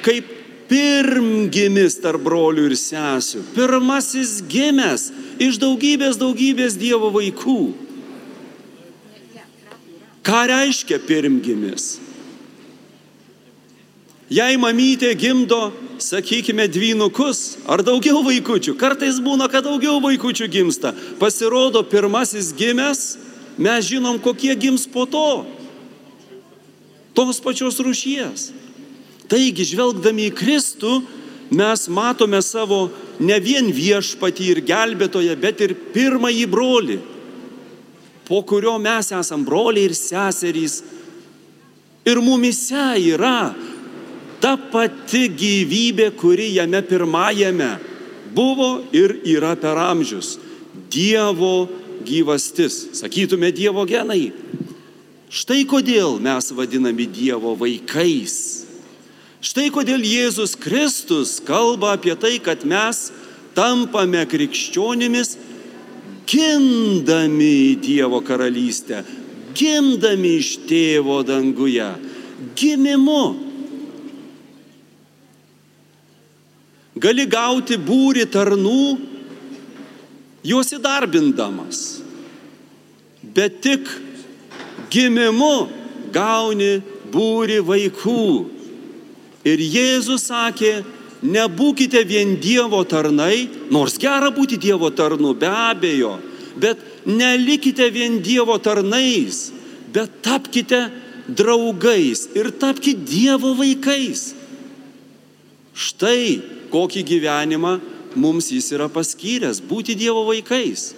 kaip 0.03 0.33
pirmgimis 0.67 2.01
tarp 2.03 2.25
brolių 2.27 2.67
ir 2.71 2.77
sesių, 2.79 3.45
pirmasis 3.55 4.41
gimęs 4.51 5.11
iš 5.43 5.61
daugybės 5.63 6.19
daugybės 6.19 6.79
Dievo 6.81 7.13
vaikų. 7.15 7.61
Ką 10.27 10.41
reiškia 10.51 10.99
pirmgimis? 11.07 12.01
Jei 14.27 14.57
mamytė 14.59 15.13
gimdo, 15.15 15.69
sakykime, 16.03 16.67
dvynukus 16.69 17.57
ar 17.69 17.83
daugiau 17.85 18.23
vaikučių, 18.27 18.77
kartais 18.79 19.19
būna, 19.23 19.49
kad 19.53 19.67
daugiau 19.67 20.01
vaikučių 20.05 20.49
gimsta, 20.53 20.93
pasirodo 21.21 21.83
pirmasis 21.87 22.53
gimęs, 22.57 23.03
mes 23.59 23.89
žinom, 23.89 24.21
kokie 24.23 24.55
gims 24.59 24.87
po 24.89 25.07
to. 25.09 25.29
Tos 27.17 27.41
pačios 27.41 27.81
rūšies. 27.81 28.51
Taigi, 29.27 29.65
žvelgdami 29.67 30.29
į 30.29 30.35
Kristų, 30.37 31.01
mes 31.51 31.87
matome 31.89 32.43
savo 32.45 32.91
ne 33.23 33.39
vien 33.43 33.71
viešpatį 33.73 34.51
ir 34.53 34.61
gelbėtoją, 34.67 35.37
bet 35.41 35.63
ir 35.65 35.75
pirmąjį 35.95 36.47
brolį, 36.51 36.99
po 38.27 38.43
kurio 38.43 38.77
mes 38.83 39.13
esam 39.15 39.45
broliai 39.47 39.87
ir 39.89 39.95
seserys. 39.97 40.83
Ir 42.07 42.21
mumise 42.23 42.93
yra 43.03 43.55
ta 44.41 44.57
pati 44.57 45.27
gyvybė, 45.33 46.11
kuri 46.19 46.53
jame 46.57 46.83
pirmajame 46.85 47.75
buvo 48.37 48.85
ir 48.93 49.21
yra 49.25 49.57
per 49.57 49.79
amžius. 49.81 50.37
Dievo 50.93 51.69
gyvastis, 52.07 52.93
sakytume 53.01 53.51
Dievo 53.53 53.87
genai. 53.89 54.31
Štai 55.33 55.65
kodėl 55.69 56.21
mes 56.23 56.53
vadinami 56.55 57.09
Dievo 57.11 57.57
vaikais. 57.59 58.67
Štai 59.43 59.71
kodėl 59.75 60.05
Jėzus 60.05 60.55
Kristus 60.59 61.39
kalba 61.45 61.97
apie 61.97 62.15
tai, 62.19 62.37
kad 62.43 62.65
mes 62.67 63.11
tampame 63.57 64.23
krikščionimis, 64.29 65.37
gimdami 66.27 67.53
į 67.71 67.75
Dievo 67.83 68.21
karalystę, 68.27 69.03
gimdami 69.57 70.37
iš 70.41 70.53
tėvo 70.69 71.23
danguje, 71.27 71.89
gimimu. 72.59 73.46
Gali 76.97 77.27
gauti 77.29 77.77
būri 77.77 78.25
tarnų, 78.33 78.83
juos 80.47 80.73
įdarbindamas, 80.73 81.85
bet 83.37 83.61
tik 83.65 83.91
gimimu 84.91 85.69
gauni 86.15 86.79
būri 87.13 87.61
vaikų 87.61 88.23
Ir 89.47 89.63
Jėzus 89.63 90.27
sakė, 90.27 90.81
nebūkite 91.23 92.03
vien 92.09 92.35
Dievo 92.43 92.83
tarnai, 92.89 93.47
nors 93.71 93.95
gera 94.03 94.33
būti 94.35 94.59
Dievo 94.59 94.91
tarnu, 94.91 95.37
be 95.39 95.47
abejo, 95.47 96.17
bet 96.59 96.83
nelikite 97.07 97.87
vien 97.95 98.19
Dievo 98.27 98.59
tarnais, 98.59 99.53
bet 99.95 100.19
tapkite 100.27 100.89
draugais 101.29 102.27
ir 102.35 102.51
tapkite 102.59 103.07
Dievo 103.07 103.55
vaikais. 103.61 104.33
Štai 105.77 106.43
kokį 106.73 107.03
gyvenimą 107.07 107.81
mums 108.17 108.51
jis 108.53 108.73
yra 108.73 108.89
paskyręs- 108.89 109.61
būti 109.71 109.95
Dievo 109.95 110.25
vaikais. 110.27 110.95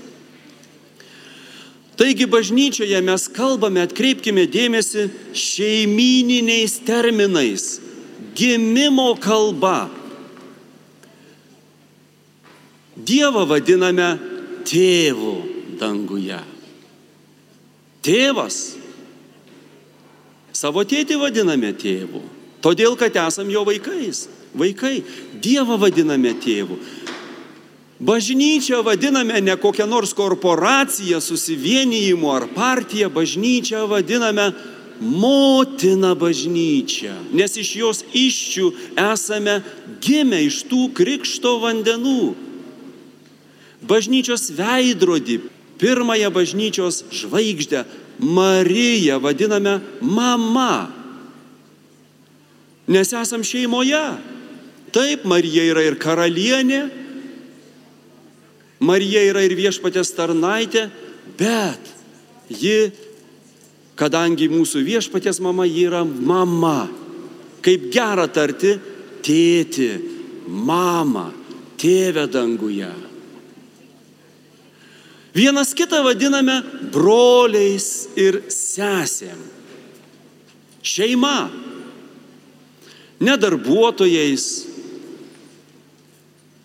Taigi 1.99 2.27
bažnyčioje 2.31 3.03
mes 3.03 3.29
kalbame, 3.29 3.83
atkreipkime 3.83 4.47
dėmesį, 4.47 5.11
šeimininiais 5.35 6.79
terminais 6.87 7.81
gimimo 8.39 9.17
kalba. 9.19 9.91
Dievą 12.95 13.43
vadiname 13.51 14.19
tėvu 14.63 15.35
danguje. 15.81 16.39
Tėvas. 18.03 18.59
Savo 20.55 20.83
tėtį 20.87 21.19
vadiname 21.19 21.73
tėvu. 21.75 22.23
Todėl, 22.63 22.95
kad 22.99 23.15
esam 23.27 23.51
jo 23.51 23.65
vaikais. 23.67 24.27
Vaikai. 24.59 25.03
Dievą 25.43 25.79
vadiname 25.79 26.35
tėvu. 26.43 26.79
Bažnyčią 27.99 28.83
vadiname 28.87 29.41
ne 29.43 29.57
kokią 29.59 29.87
nors 29.87 30.15
korporaciją, 30.15 31.21
susivienijimu 31.21 32.31
ar 32.31 32.47
partiją, 32.55 33.11
bažnyčią 33.11 33.89
vadiname 33.91 34.53
motina 35.01 36.15
bažnyčia, 36.15 37.15
nes 37.35 37.57
iš 37.59 37.71
jos 37.79 38.03
iščių 38.15 38.71
esame 38.99 39.61
gimę 40.03 40.45
iš 40.47 40.65
tų 40.71 40.89
krikšto 40.95 41.59
vandenų. 41.63 42.35
Bažnyčios 43.83 44.51
veidrodį, 44.59 45.41
pirmąją 45.79 46.31
bažnyčios 46.35 47.05
žvaigždę, 47.15 47.85
Mariją 48.19 49.21
vadiname 49.23 49.79
mama, 50.03 50.91
nes 52.91 53.13
esam 53.15 53.45
šeimoje. 53.47 54.38
Taip, 54.95 55.27
Marija 55.29 55.67
yra 55.69 55.85
ir 55.85 55.99
karalienė, 56.01 56.83
Marija 58.79 59.25
yra 59.27 59.43
ir 59.43 59.57
viešpatės 59.59 60.13
tarnaitė, 60.15 60.87
bet 61.39 61.91
ji, 62.49 62.93
kadangi 63.99 64.47
mūsų 64.53 64.85
viešpatės 64.87 65.43
mama, 65.43 65.67
ji 65.67 65.89
yra 65.89 66.05
mama. 66.07 66.87
Kaip 67.65 67.89
gera 67.93 68.29
tarti 68.31 68.77
tėti, 69.27 69.91
mama, 70.47 71.27
tėvė 71.81 72.29
danguje. 72.31 72.91
Vienas 75.35 75.75
kitą 75.77 76.01
vadiname 76.07 76.61
broliais 76.95 78.09
ir 78.19 78.41
sesėm. 78.51 79.39
Šeima. 80.83 81.51
Ne 83.19 83.35
darbuotojais, 83.37 84.68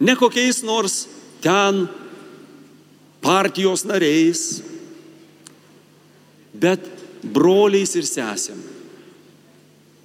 ne 0.04 0.16
kokiais 0.20 0.62
nors 0.68 1.06
ten 1.44 1.88
partijos 3.24 3.86
nariais, 3.88 4.62
bet 6.54 6.84
broliais 7.24 7.96
ir 7.96 8.08
sesėm. 8.08 8.60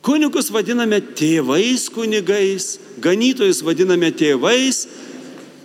Kunigus 0.06 0.52
vadiname 0.54 1.00
tėvais 1.18 1.88
kunigais, 1.92 2.78
ganytojus 3.02 3.60
vadiname 3.66 4.12
tėvais, 4.14 4.84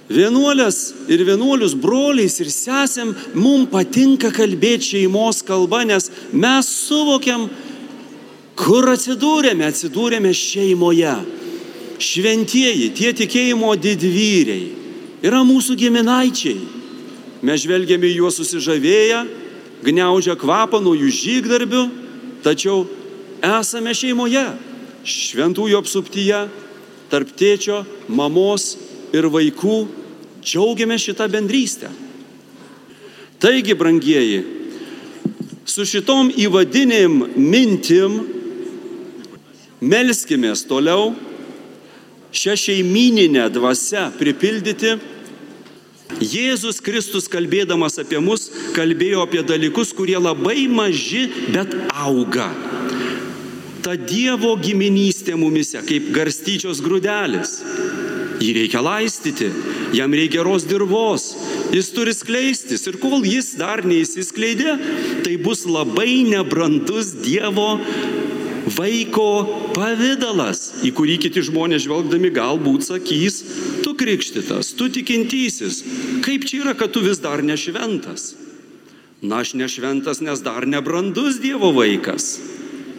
vienuolės 0.10 0.80
ir 1.14 1.22
vienuolius 1.30 1.78
broliais 1.80 2.40
ir 2.42 2.50
sesėm, 2.52 3.14
mums 3.38 3.70
patinka 3.72 4.34
kalbėti 4.34 4.96
šeimos 4.96 5.44
kalba, 5.46 5.84
nes 5.88 6.10
mes 6.34 6.74
suvokiam, 6.90 7.46
kur 8.58 8.90
atsidūrėme, 8.92 9.70
atsidūrėme 9.70 10.34
šeimoje. 10.36 11.16
Šventieji, 12.02 12.90
tie 12.98 13.14
tikėjimo 13.16 13.74
didvyriai 13.78 14.72
yra 15.24 15.44
mūsų 15.48 15.78
giminaičiai. 15.80 16.60
Mes 17.44 17.64
žvelgiame 17.64 18.08
į 18.10 18.20
juos 18.22 18.38
susižavėję, 18.40 19.24
gniaužia 19.84 20.36
kvapą 20.40 20.80
nuo 20.84 20.96
jų 20.96 21.12
žygdarbių, 21.12 21.84
tačiau 22.44 22.86
esame 23.44 23.92
šeimoje, 23.96 24.44
šventųjų 25.04 25.80
apsuptyje, 25.80 26.46
tarp 27.12 27.34
tėčio, 27.38 27.84
mamos 28.08 28.74
ir 29.16 29.28
vaikų, 29.32 29.78
džiaugiamės 30.44 31.04
šitą 31.10 31.28
bendrystę. 31.32 31.92
Taigi, 33.44 33.76
brangieji, 33.76 34.40
su 35.68 35.84
šitom 35.88 36.32
įvadinėm 36.40 37.20
mintim 37.36 38.22
melskimės 39.84 40.64
toliau 40.68 41.12
šią 42.34 42.56
šeimininę 42.58 43.50
dvasę 43.54 44.08
pripildyti 44.20 44.98
Jėzus 46.22 46.82
Kristus 46.84 47.28
kalbėdamas 47.32 47.98
apie 48.02 48.20
mus 48.22 48.50
kalbėjo 48.76 49.24
apie 49.26 49.42
dalykus, 49.46 49.94
kurie 49.96 50.20
labai 50.20 50.68
maži, 50.70 51.26
bet 51.54 51.74
auga. 51.90 52.52
Ta 53.84 53.98
Dievo 54.00 54.54
giminystė 54.62 55.36
mumise 55.36 55.82
kaip 55.84 56.12
garstyčios 56.16 56.80
grūdelis. 56.84 57.58
Jį 58.44 58.52
reikia 58.58 58.82
laistyti, 58.84 59.50
jam 59.96 60.14
reikia 60.16 60.42
geros 60.42 60.66
dirvos, 60.68 61.30
jis 61.72 61.92
turi 61.96 62.14
skleistis 62.16 62.88
ir 62.90 62.98
kol 63.02 63.24
jis 63.28 63.54
dar 63.60 63.84
neįsiskleidė, 63.88 64.78
tai 65.24 65.38
bus 65.42 65.66
labai 65.70 66.24
nebrandus 66.28 67.14
Dievo 67.24 67.78
vaiko 68.72 69.28
pavydalas, 69.76 70.84
į 70.86 70.94
kurį 70.96 71.18
kiti 71.26 71.44
žmonės 71.46 71.86
žvelgdami 71.86 72.32
galbūt 72.34 72.88
sakys, 72.88 73.42
tu 73.84 73.96
krikštytas, 74.00 74.74
tu 74.80 74.90
tikintysis, 74.94 75.82
kaip 76.26 76.48
čia 76.48 76.64
yra, 76.64 76.76
kad 76.78 76.94
tu 76.96 77.04
vis 77.04 77.22
dar 77.24 77.44
nešventas? 77.44 78.34
Na, 79.24 79.40
aš 79.40 79.54
nešventas, 79.56 80.20
nes 80.20 80.44
dar 80.44 80.68
nebrandus 80.68 81.40
Dievo 81.40 81.72
vaikas. 81.76 82.38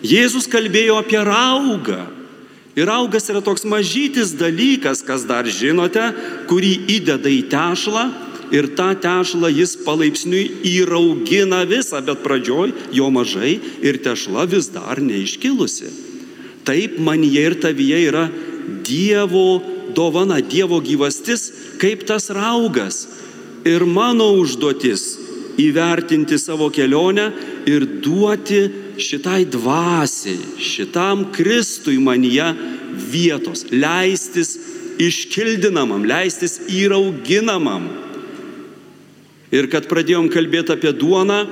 Jėzus 0.04 0.48
kalbėjo 0.48 0.96
apie 1.00 1.20
raugą. 1.20 2.06
Ir 2.74 2.90
augas 2.90 3.28
yra 3.30 3.42
toks 3.44 3.62
mažytis 3.68 4.32
dalykas, 4.34 5.04
kas 5.06 5.28
dar 5.28 5.46
žinote, 5.46 6.08
kurį 6.50 6.72
įdeda 6.96 7.30
į 7.30 7.44
tešlą 7.52 8.08
ir 8.54 8.70
tą 8.78 8.92
tešlą 9.02 9.50
jis 9.50 9.74
palaipsniui 9.84 10.44
įraugina 10.70 11.64
visą, 11.68 12.00
bet 12.06 12.22
pradžioj 12.22 12.74
jo 12.94 13.10
mažai 13.10 13.58
ir 13.82 13.98
tešla 14.04 14.46
vis 14.50 14.70
dar 14.74 15.02
neiškilusi. 15.02 15.90
Taip 16.64 16.98
manyje 17.02 17.48
ir 17.50 17.58
tavyje 17.60 18.00
yra 18.08 18.28
Dievo 18.84 19.60
dovana, 19.96 20.38
Dievo 20.40 20.80
gyvastis, 20.80 21.50
kaip 21.80 22.06
tas 22.08 22.30
raugas. 22.32 23.04
Ir 23.64 23.84
mano 23.88 24.30
užduotis 24.36 25.04
įvertinti 25.60 26.38
savo 26.40 26.70
kelionę 26.72 27.30
ir 27.68 27.86
duoti 28.04 28.62
šitai 29.00 29.44
dvasiai, 29.48 30.38
šitam 30.60 31.28
Kristui 31.32 31.98
manyje 32.02 32.50
vietos, 33.10 33.64
leistis 33.72 34.56
iškildinamam, 35.00 36.04
leistis 36.06 36.60
įrauginamam. 36.70 38.03
Ir 39.54 39.68
kad 39.70 39.86
pradėjom 39.86 40.26
kalbėti 40.32 40.74
apie 40.74 40.90
duoną, 40.90 41.44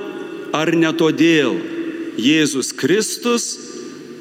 ar 0.53 0.71
ne 0.75 0.91
todėl 0.99 1.55
Jėzus 2.19 2.73
Kristus, 2.75 3.45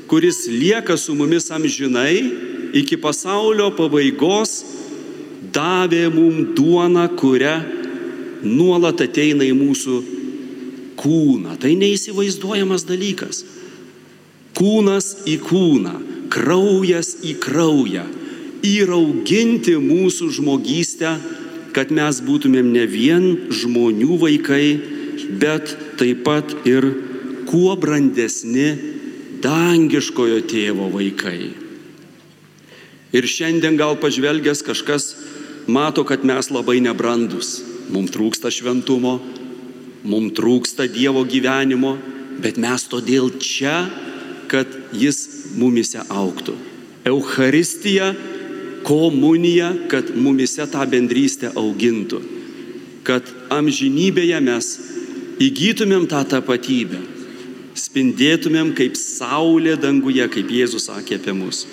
kuris 0.07 0.47
lieka 0.47 0.95
su 0.97 1.17
mumis 1.19 1.51
amžinai, 1.51 2.23
iki 2.79 2.97
pasaulio 3.01 3.73
pabaigos 3.77 4.63
davė 5.53 6.07
mums 6.15 6.55
duoną, 6.57 7.09
kurią 7.19 7.57
nuolat 8.47 9.03
ateina 9.05 9.45
į 9.45 9.53
mūsų 9.59 9.99
kūną. 11.03 11.59
Tai 11.61 11.75
neįsivaizduojamas 11.83 12.87
dalykas. 12.89 13.43
Kūnas 14.57 15.25
į 15.29 15.39
kūną, 15.43 15.95
kraujas 16.33 17.17
į 17.25 17.37
kraują. 17.43 18.07
Įrauginti 18.63 19.75
mūsų 19.81 20.29
žmogystę, 20.39 21.17
kad 21.75 21.93
mes 21.95 22.21
būtumėm 22.25 22.73
ne 22.75 22.85
vien 22.89 23.27
žmonių 23.53 24.19
vaikai, 24.21 24.67
bet 25.41 25.75
taip 26.01 26.25
pat 26.27 26.55
ir 26.69 26.87
kuo 27.49 27.75
brandesni 27.81 28.71
dangiškojo 29.43 30.41
tėvo 30.49 30.89
vaikai. 30.93 31.53
Ir 33.13 33.29
šiandien 33.29 33.77
gal 33.77 33.99
pažvelgęs 34.01 34.63
kažkas 34.65 35.11
mato, 35.67 36.05
kad 36.05 36.25
mes 36.25 36.49
labai 36.49 36.79
nebrandus. 36.81 37.61
Mums 37.93 38.13
trūksta 38.15 38.49
šventumo, 38.49 39.19
mums 40.09 40.33
trūksta 40.39 40.87
Dievo 40.89 41.27
gyvenimo, 41.29 41.97
bet 42.41 42.57
mes 42.57 42.87
todėl 42.89 43.29
čia, 43.43 43.85
kad 44.49 44.69
Jis 44.97 45.53
mumise 45.59 46.01
auktų. 46.09 46.55
Euharistija, 47.09 48.13
komunija, 48.87 49.73
kad 49.91 50.11
mumise 50.17 50.67
tą 50.71 50.85
bendrystę 50.91 51.53
augintų. 51.59 52.21
Kad 53.07 53.27
amžinybėje 53.51 54.39
mes 54.45 54.69
įgytumėm 55.43 56.07
tą 56.11 56.23
tapatybę, 56.37 57.01
spindėtumėm 57.79 58.75
kaip 58.79 58.99
saulė 58.99 59.79
danguje, 59.81 60.27
kaip 60.31 60.53
Jėzus 60.53 60.87
sakė 60.91 61.19
apie 61.19 61.35
mus 61.35 61.65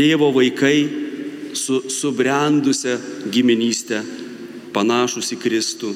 tėvo 0.00 0.30
vaikai 0.32 0.88
su 1.52 1.82
subrendusią 1.90 2.96
giminystę, 3.32 4.00
panašus 4.72 5.32
į 5.34 5.38
Kristų, 5.42 5.90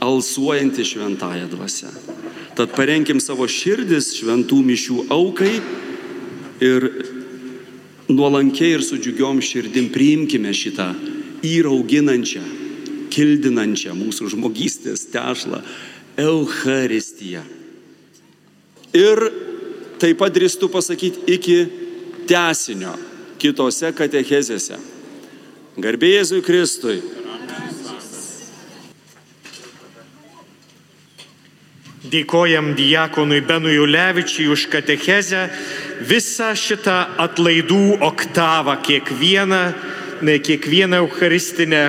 alsuojantį 0.00 0.86
šventąją 0.86 1.50
dvasę. 1.52 1.90
Tad 2.56 2.72
parenkim 2.76 3.20
savo 3.20 3.48
širdis 3.50 4.12
šventų 4.16 4.60
mišių 4.70 5.04
aukai 5.12 5.52
ir 6.64 6.86
nuolankiai 8.14 8.76
ir 8.76 8.84
su 8.84 8.98
džiugiom 8.98 9.40
širdim 9.44 9.90
priimkime 9.94 10.52
šitą 10.54 10.90
įrauginančią, 11.46 12.42
kildinančią 13.10 13.94
mūsų 13.96 14.30
žmogystės 14.34 15.06
tešlą 15.12 15.62
Eucharistiją. 16.20 17.42
Ir 18.96 19.22
taip 20.02 20.18
pat 20.20 20.34
drįstu 20.34 20.68
pasakyti 20.72 21.24
iki 21.36 21.58
tesinio 22.28 22.96
kitose 23.40 23.92
katechezėse. 23.96 24.78
Garbėjai 25.80 26.20
Jėzui 26.20 26.44
Kristui. 26.44 26.98
Dėkojam 32.10 32.72
diakonui 32.74 33.38
Benui 33.46 33.76
Ulevičiui 33.78 34.48
už 34.50 34.66
katechezę, 34.72 35.44
visą 36.00 36.54
šitą 36.56 36.96
atlaidų 37.20 38.00
oktavą, 38.00 38.76
kiekvieną, 38.82 39.60
ne, 40.22 40.38
kiekvieną 40.38 40.96
Eucharistinę 41.04 41.82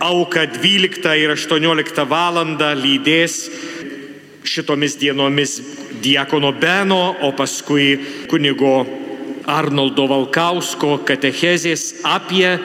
auką 0.00 0.46
12 0.60 1.16
ir 1.18 1.30
18 1.30 2.04
val. 2.08 2.36
lydės 2.76 3.50
šitomis 4.44 4.96
dienomis 4.96 5.60
diakono 6.02 6.52
Beno, 6.52 7.16
o 7.20 7.32
paskui 7.32 7.98
kunigo 8.28 8.86
Arnoldo 9.46 10.06
Valkausko 10.06 10.98
katechezės 11.06 12.02
apie 12.04 12.58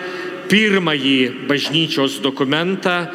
pirmąjį 0.50 1.48
bažnyčios 1.48 2.20
dokumentą 2.22 3.08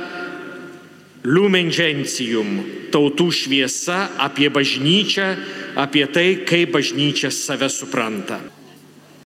Lumen 1.27 1.73
Gentium- 1.75 2.61
tautų 2.95 3.33
šviesa 3.35 4.15
apie 4.17 4.47
bažnyčią, 4.47 5.27
apie 5.75 6.07
tai, 6.07 6.47
kaip 6.47 6.71
bažnyčia 6.71 7.33
save 7.35 7.67
supranta. 7.69 8.39